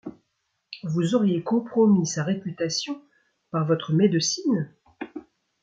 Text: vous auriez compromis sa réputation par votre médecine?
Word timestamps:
vous 0.81 1.13
auriez 1.13 1.43
compromis 1.43 2.07
sa 2.07 2.23
réputation 2.23 2.99
par 3.51 3.67
votre 3.67 3.93
médecine? 3.93 4.73